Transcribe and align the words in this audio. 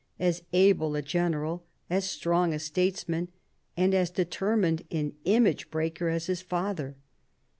as 0.19 0.41
able 0.51 0.95
a 0.95 1.01
general, 1.03 1.63
as 1.87 2.09
strong 2.09 2.55
a 2.55 2.57
statesman, 2.57 3.27
and 3.77 3.93
as 3.93 4.09
determined 4.09 4.81
an 4.89 5.13
image 5.25 5.69
breaker 5.69 6.09
as 6.09 6.25
his 6.25 6.41
father. 6.41 6.95